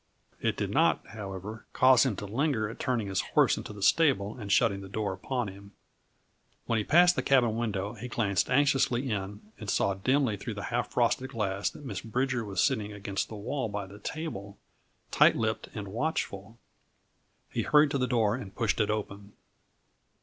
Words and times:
It 0.41 0.57
did 0.57 0.71
not, 0.71 1.05
however, 1.09 1.67
cause 1.73 2.07
him 2.07 2.15
to 2.15 2.25
linger 2.25 2.67
at 2.67 2.79
turning 2.79 3.05
his 3.05 3.21
horse 3.21 3.55
into 3.55 3.71
the 3.71 3.83
stable 3.83 4.35
and 4.35 4.51
shutting 4.51 4.81
the 4.81 4.89
door 4.89 5.13
upon 5.13 5.47
him. 5.47 5.73
When 6.65 6.77
he 6.79 6.83
passed 6.83 7.15
the 7.15 7.21
cabin 7.21 7.55
window 7.55 7.93
he 7.93 8.07
glanced 8.07 8.49
anxiously 8.49 9.11
in 9.11 9.41
and 9.59 9.69
saw 9.69 9.93
dimly 9.93 10.37
through 10.37 10.55
the 10.55 10.63
half 10.73 10.89
frosted 10.89 11.29
glass 11.29 11.69
that 11.69 11.85
Miss 11.85 12.01
Bridger 12.01 12.43
was 12.43 12.63
sitting 12.63 12.91
against 12.91 13.27
the 13.29 13.35
wall 13.35 13.69
by 13.69 13.85
the 13.85 13.99
table, 13.99 14.57
tight 15.11 15.35
lipped 15.35 15.69
and 15.75 15.87
watchful. 15.89 16.57
He 17.51 17.61
hurried 17.61 17.91
to 17.91 17.99
the 17.99 18.07
door 18.07 18.33
and 18.33 18.55
pushed 18.55 18.79
it 18.81 18.89
open. 18.89 19.33